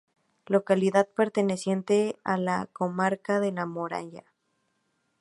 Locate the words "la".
2.39-2.67, 3.51-3.67